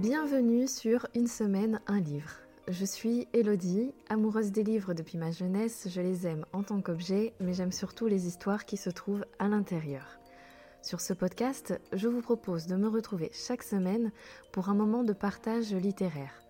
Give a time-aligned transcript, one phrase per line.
[0.00, 2.30] Bienvenue sur Une semaine, un livre.
[2.68, 7.34] Je suis Elodie, amoureuse des livres depuis ma jeunesse, je les aime en tant qu'objet,
[7.40, 10.20] mais j'aime surtout les histoires qui se trouvent à l'intérieur.
[10.82, 14.12] Sur ce podcast, je vous propose de me retrouver chaque semaine
[14.52, 16.44] pour un moment de partage littéraire.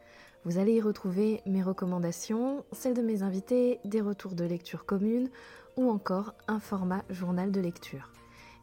[0.45, 5.31] Vous allez y retrouver mes recommandations, celles de mes invités, des retours de lecture communes
[5.79, 8.13] ou encore un format journal de lecture.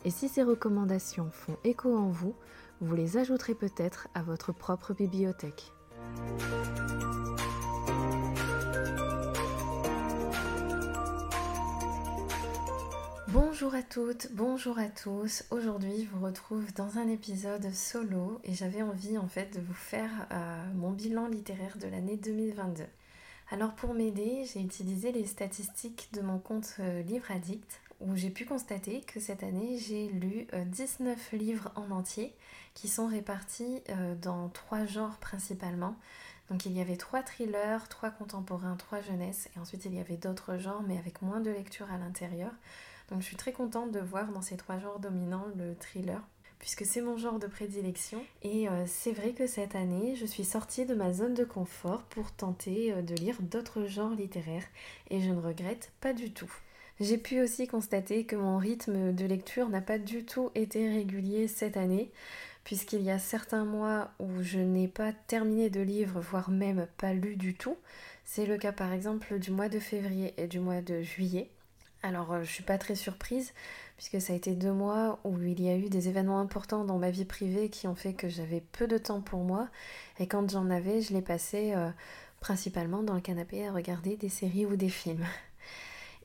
[0.04, 2.36] Et si ces recommandations font écho en vous,
[2.82, 5.72] vous les ajouterez peut-être à votre propre bibliothèque.
[13.30, 15.44] Bonjour à toutes, bonjour à tous.
[15.52, 19.74] Aujourd'hui, je vous retrouve dans un épisode solo et j'avais envie en fait de vous
[19.74, 22.84] faire euh, mon bilan littéraire de l'année 2022.
[23.52, 28.30] Alors pour m'aider, j'ai utilisé les statistiques de mon compte euh, Livre Addict où j'ai
[28.30, 32.34] pu constater que cette année j'ai lu 19 euh, livres en entier
[32.74, 35.96] qui sont répartis euh, dans trois genres principalement.
[36.50, 40.18] Donc il y avait trois thrillers, trois contemporains, trois jeunesse et ensuite il y avait
[40.18, 42.52] d'autres genres mais avec moins de lecture à l'intérieur.
[43.10, 46.22] Donc je suis très contente de voir dans ces trois genres dominants le thriller
[46.60, 48.24] puisque c'est mon genre de prédilection.
[48.42, 52.02] Et euh, c'est vrai que cette année, je suis sortie de ma zone de confort
[52.04, 54.66] pour tenter de lire d'autres genres littéraires
[55.10, 56.52] et je ne regrette pas du tout.
[57.02, 61.50] J'ai pu aussi constater que mon rythme de lecture n'a pas du tout été régulier
[61.50, 62.10] cette année,
[62.64, 67.14] puisqu'il y a certains mois où je n'ai pas terminé de livre, voire même pas
[67.14, 67.76] lu du tout.
[68.24, 71.50] C'est le cas par exemple du mois de février et du mois de juillet.
[72.02, 73.54] Alors euh, je suis pas très surprise,
[73.98, 76.98] puisque ça a été deux mois où il y a eu des événements importants dans
[76.98, 79.68] ma vie privée qui ont fait que j'avais peu de temps pour moi,
[80.20, 81.90] et quand j'en avais, je l'ai passé euh,
[82.40, 85.26] principalement dans le canapé à regarder des séries ou des films.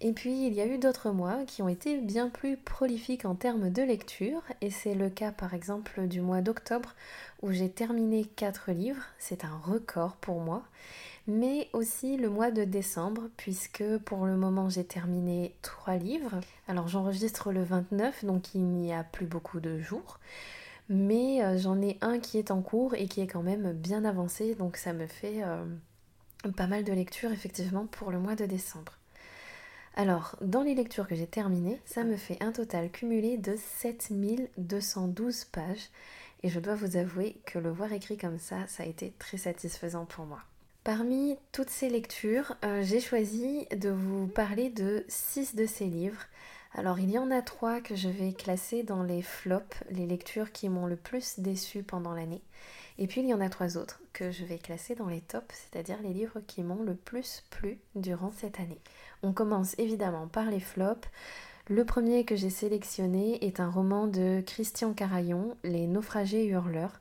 [0.03, 3.35] Et puis il y a eu d'autres mois qui ont été bien plus prolifiques en
[3.35, 6.95] termes de lecture, et c'est le cas par exemple du mois d'octobre
[7.43, 10.63] où j'ai terminé 4 livres, c'est un record pour moi,
[11.27, 16.41] mais aussi le mois de décembre, puisque pour le moment j'ai terminé 3 livres.
[16.67, 20.19] Alors j'enregistre le 29, donc il n'y a plus beaucoup de jours.
[20.89, 24.05] Mais euh, j'en ai un qui est en cours et qui est quand même bien
[24.05, 25.65] avancé, donc ça me fait euh,
[26.57, 29.00] pas mal de lectures effectivement pour le mois de décembre.
[29.97, 35.45] Alors, dans les lectures que j'ai terminées, ça me fait un total cumulé de 7212
[35.47, 35.91] pages.
[36.43, 39.37] Et je dois vous avouer que le voir écrit comme ça, ça a été très
[39.37, 40.41] satisfaisant pour moi.
[40.85, 46.23] Parmi toutes ces lectures, euh, j'ai choisi de vous parler de 6 de ces livres.
[46.73, 50.53] Alors il y en a 3 que je vais classer dans les flops, les lectures
[50.53, 52.41] qui m'ont le plus déçu pendant l'année.
[52.97, 55.55] Et puis il y en a 3 autres que je vais classer dans les tops,
[55.55, 58.81] c'est-à-dire les livres qui m'ont le plus plu durant cette année.
[59.23, 61.09] On commence évidemment par les flops.
[61.69, 67.01] Le premier que j'ai sélectionné est un roman de Christian Carayon, Les naufragés hurleurs.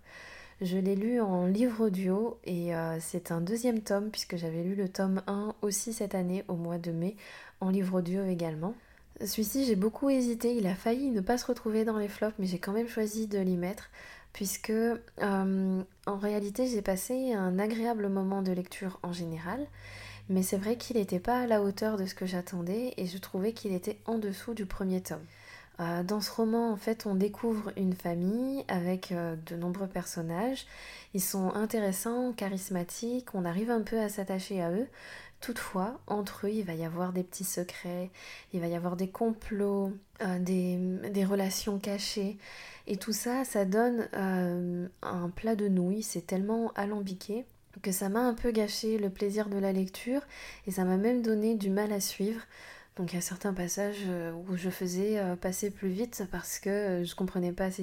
[0.62, 4.76] Je l'ai lu en livre audio et euh, c'est un deuxième tome puisque j'avais lu
[4.76, 7.16] le tome 1 aussi cette année au mois de mai
[7.62, 8.74] en livre audio également.
[9.22, 12.46] Celui-ci j'ai beaucoup hésité, il a failli ne pas se retrouver dans les flops mais
[12.46, 13.90] j'ai quand même choisi de l'y mettre
[14.34, 19.66] puisque euh, en réalité j'ai passé un agréable moment de lecture en général
[20.30, 23.18] mais c'est vrai qu'il n'était pas à la hauteur de ce que j'attendais et je
[23.18, 25.26] trouvais qu'il était en dessous du premier tome.
[25.80, 30.66] Euh, dans ce roman, en fait, on découvre une famille avec euh, de nombreux personnages.
[31.14, 34.88] Ils sont intéressants, charismatiques, on arrive un peu à s'attacher à eux.
[35.40, 38.12] Toutefois, entre eux, il va y avoir des petits secrets,
[38.54, 40.76] il va y avoir des complots, euh, des,
[41.10, 42.38] des, relations cachées.
[42.88, 47.46] Et tout ça, ça donne un plat de nouilles, c'est tellement alambiqué
[47.82, 50.22] que ça m'a un peu gâché le plaisir de la lecture
[50.68, 52.42] et ça m'a même donné du mal à suivre.
[53.00, 56.60] Donc il y a certains passages euh, où je faisais euh, passer plus vite parce
[56.60, 57.82] que euh, je comprenais pas ce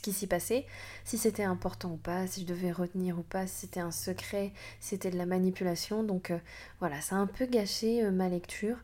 [0.00, 0.64] qui, s'y passait,
[1.04, 4.52] si c'était important ou pas, si je devais retenir ou pas, si c'était un secret,
[4.78, 6.04] si c'était de la manipulation.
[6.04, 6.32] Donc
[6.78, 8.76] voilà, ça a un peu gâché ma lecture.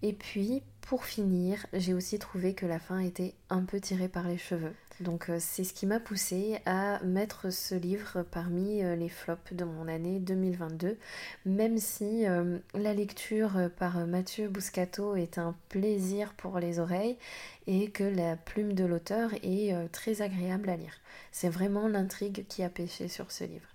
[0.00, 4.26] Et puis pour finir, j'ai aussi trouvé que la fin était un peu tirée par
[4.26, 4.72] les cheveux.
[5.00, 9.52] Donc euh, c'est ce qui m'a poussé à mettre ce livre parmi euh, les flops
[9.52, 10.96] de mon année 2022,
[11.44, 17.18] même si euh, la lecture par Mathieu Bouscato est un plaisir pour les oreilles
[17.66, 20.94] et que la plume de l'auteur est très agréable à lire.
[21.30, 23.68] C'est vraiment l'intrigue qui a pêché sur ce livre.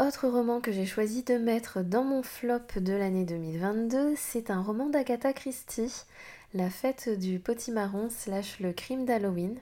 [0.00, 4.60] Autre roman que j'ai choisi de mettre dans mon flop de l'année 2022, c'est un
[4.60, 6.04] roman d'Agatha Christie,
[6.52, 9.56] La fête du potimarron slash le crime d'Halloween,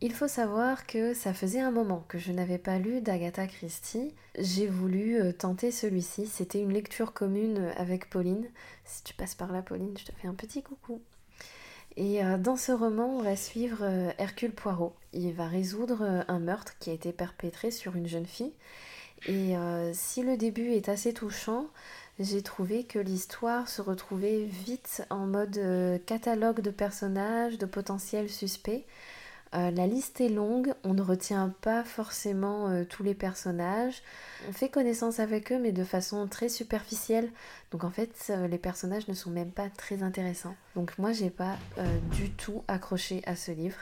[0.00, 4.14] il faut savoir que ça faisait un moment que je n'avais pas lu d'Agatha Christie.
[4.38, 6.26] J'ai voulu euh, tenter celui-ci.
[6.26, 8.46] C'était une lecture commune avec Pauline.
[8.84, 11.00] Si tu passes par là, Pauline, je te fais un petit coucou.
[11.96, 14.94] Et euh, dans ce roman, on va suivre euh, Hercule Poirot.
[15.12, 18.52] Il va résoudre un meurtre qui a été perpétré sur une jeune fille.
[19.24, 21.66] Et euh, si le début est assez touchant,
[22.18, 28.30] j'ai trouvé que l'histoire se retrouvait vite en mode euh, catalogue de personnages, de potentiels
[28.30, 28.84] suspects.
[29.54, 34.02] Euh, la liste est longue, on ne retient pas forcément euh, tous les personnages.
[34.48, 37.30] On fait connaissance avec eux, mais de façon très superficielle.
[37.70, 40.56] Donc en fait, les personnages ne sont même pas très intéressants.
[40.74, 41.56] Donc moi, j'ai pas
[42.12, 43.78] du tout accroché à ce livre.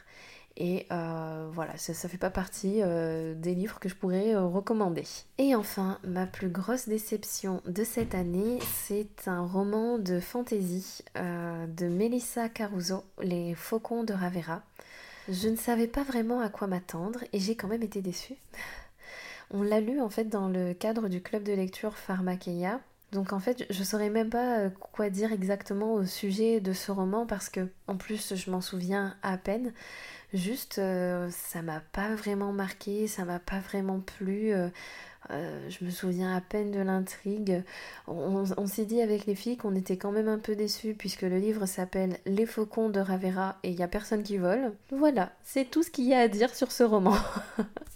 [0.57, 4.47] Et euh, voilà, ça ne fait pas partie euh, des livres que je pourrais euh,
[4.47, 5.05] recommander.
[5.39, 11.89] Et enfin, ma plus grosse déception de cette année, c'est un roman de fantasy de
[11.89, 14.63] Melissa Caruso, Les Faucons de Ravera.
[15.29, 18.37] Je ne savais pas vraiment à quoi m'attendre et j'ai quand même été déçue.
[19.51, 22.81] On l'a lu en fait dans le cadre du club de lecture Pharmakeia.
[23.13, 27.27] Donc en fait, je saurais même pas quoi dire exactement au sujet de ce roman
[27.27, 29.73] parce que en plus je m'en souviens à peine.
[30.35, 34.53] Juste, euh, ça m'a pas vraiment marqué, ça m'a pas vraiment plu.
[34.53, 34.69] Euh,
[35.31, 37.63] euh, je me souviens à peine de l'intrigue.
[38.07, 41.39] On, s'est dit avec les filles qu'on était quand même un peu déçus puisque le
[41.39, 44.73] livre s'appelle Les faucons de Ravera et il n'y a personne qui vole.
[44.91, 47.17] Voilà, c'est tout ce qu'il y a à dire sur ce roman.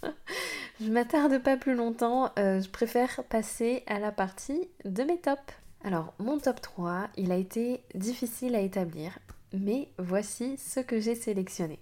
[0.81, 5.41] je m'attarde pas plus longtemps, je préfère passer à la partie de mes tops.
[5.83, 9.17] Alors, mon top 3, il a été difficile à établir,
[9.53, 11.79] mais voici ce que j'ai sélectionné.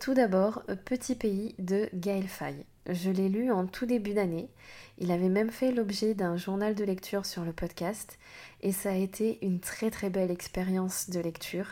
[0.00, 2.64] Tout d'abord, Petit pays de Gaël Faye.
[2.88, 4.48] Je l'ai lu en tout début d'année.
[4.96, 8.18] Il avait même fait l'objet d'un journal de lecture sur le podcast
[8.62, 11.66] et ça a été une très très belle expérience de lecture.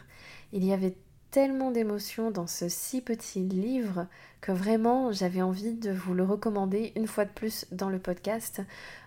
[0.52, 0.94] Il y avait
[1.30, 4.06] tellement d'émotions dans ce si petit livre
[4.42, 8.60] que vraiment j'avais envie de vous le recommander une fois de plus dans le podcast.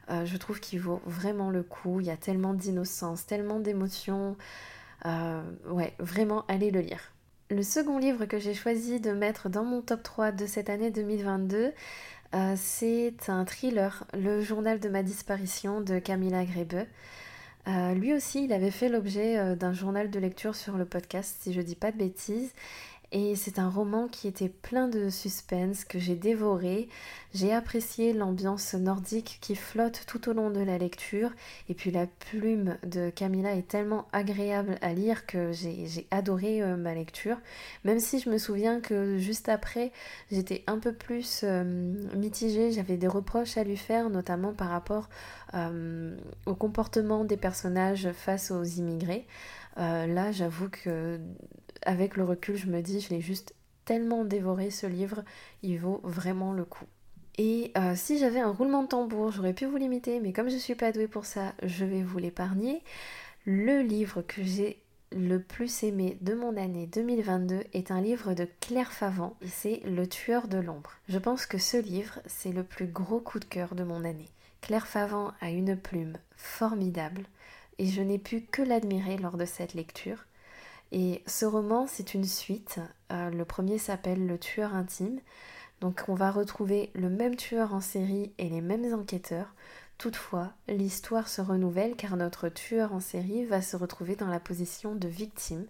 [0.09, 1.99] Euh, je trouve qu'il vaut vraiment le coup.
[1.99, 4.35] Il y a tellement d'innocence, tellement d'émotions.
[5.05, 7.10] Euh, ouais, vraiment, allez le lire.
[7.51, 10.89] Le second livre que j'ai choisi de mettre dans mon top 3 de cette année
[10.89, 11.73] 2022,
[12.33, 16.85] euh, c'est un thriller, Le journal de ma disparition de Camilla Grebe.
[17.67, 21.39] Euh, lui aussi, il avait fait l'objet euh, d'un journal de lecture sur le podcast,
[21.41, 22.53] si je dis pas de bêtises.
[23.13, 26.87] Et c'est un roman qui était plein de suspense, que j'ai dévoré.
[27.33, 31.31] J'ai apprécié l'ambiance nordique qui flotte tout au long de la lecture.
[31.67, 36.77] Et puis la plume de Camilla est tellement agréable à lire que j'ai adoré euh,
[36.77, 37.37] ma lecture.
[37.83, 39.91] Même si je me souviens que juste après,
[40.31, 41.65] j'étais un peu plus euh,
[42.15, 42.71] mitigée.
[42.71, 45.09] J'avais des reproches à lui faire, notamment par rapport
[45.53, 46.15] euh,
[46.45, 49.25] au comportement des personnages face aux immigrés.
[49.75, 51.19] là, j'avoue que
[51.85, 53.53] avec le recul, je me dis, je l'ai juste
[53.85, 55.23] tellement dévoré ce livre,
[55.63, 56.85] il vaut vraiment le coup.
[57.37, 60.57] Et euh, si j'avais un roulement de tambour, j'aurais pu vous limiter, mais comme je
[60.57, 62.83] suis pas douée pour ça, je vais vous l'épargner.
[63.45, 64.81] Le livre que j'ai
[65.11, 70.07] le plus aimé de mon année 2022 est un livre de Claire Favant c'est Le
[70.07, 70.91] tueur de l'ombre.
[71.09, 74.29] Je pense que ce livre, c'est le plus gros coup de cœur de mon année.
[74.61, 77.23] Claire Favant a une plume formidable
[77.77, 80.25] et je n'ai pu que l'admirer lors de cette lecture.
[80.91, 82.79] Et ce roman, c'est une suite.
[83.11, 85.19] Euh, le premier s'appelle Le tueur intime.
[85.79, 89.53] Donc on va retrouver le même tueur en série et les mêmes enquêteurs.
[89.97, 94.95] Toutefois, l'histoire se renouvelle car notre tueur en série va se retrouver dans la position
[94.95, 95.65] de victime.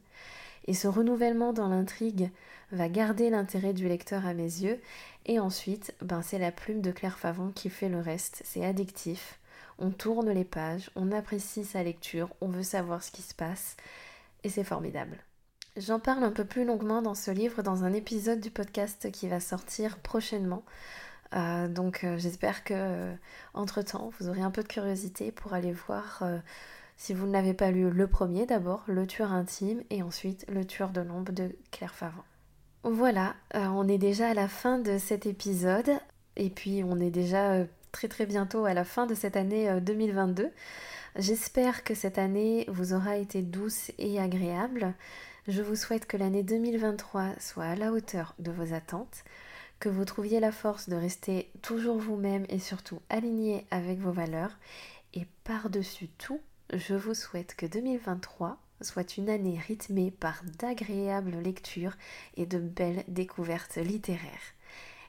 [0.67, 2.29] Et ce renouvellement dans l'intrigue
[2.71, 4.79] va garder l'intérêt du lecteur à mes yeux.
[5.25, 8.41] Et ensuite, ben, c'est la plume de Claire Favon qui fait le reste.
[8.45, 9.39] C'est addictif.
[9.79, 13.75] On tourne les pages, on apprécie sa lecture, on veut savoir ce qui se passe
[14.43, 15.17] et c'est formidable.
[15.77, 19.29] J'en parle un peu plus longuement dans ce livre dans un épisode du podcast qui
[19.29, 20.63] va sortir prochainement.
[21.33, 23.15] Euh, donc euh, j'espère que euh,
[23.53, 26.23] entre temps vous aurez un peu de curiosité pour aller voir
[26.97, 30.89] si vous n'avez pas lu le premier d'abord, Le tueur intime et ensuite Le tueur
[30.89, 32.25] de l'ombre de Claire Favant.
[32.83, 35.91] Voilà, on est déjà à la fin de cet épisode
[36.35, 40.49] et puis on est déjà très très bientôt à la fin de cette année 2022.
[41.17, 44.93] J'espère que cette année vous aura été douce et agréable.
[45.47, 49.23] Je vous souhaite que l'année 2023 soit à la hauteur de vos attentes,
[49.79, 54.57] que vous trouviez la force de rester toujours vous-même et surtout aligné avec vos valeurs.
[55.13, 56.39] Et par-dessus tout,
[56.73, 61.97] je vous souhaite que 2023 soit une année rythmée par d'agréables lectures
[62.37, 64.53] et de belles découvertes littéraires.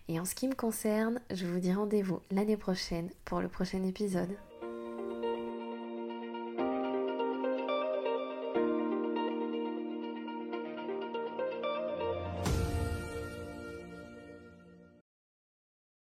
[0.08, 3.82] Et en ce qui me concerne, je vous dis rendez-vous l'année prochaine pour le prochain
[3.84, 4.36] épisode.